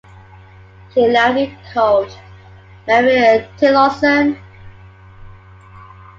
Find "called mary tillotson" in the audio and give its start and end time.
1.71-4.35